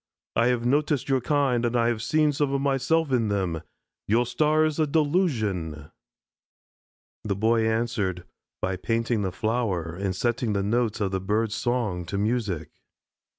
[0.35, 3.61] "I have noticed your kind and I ever see some of myself in them.
[4.07, 5.91] Your star is a delusion."
[7.23, 8.23] The Boy answered
[8.63, 12.71] by painting the flower and setting the notes of the bird's song to music.